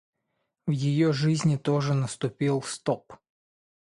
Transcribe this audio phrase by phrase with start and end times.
[0.65, 3.13] в ее жизни тоже наступил стоп.